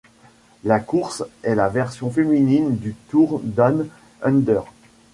[0.63, 3.87] La course est la version féminine du Tour Down
[4.23, 4.63] Under.